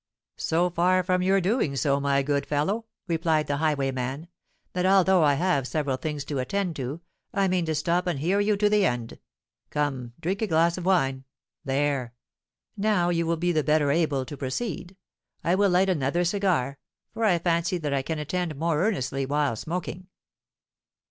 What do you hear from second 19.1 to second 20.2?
while smoking."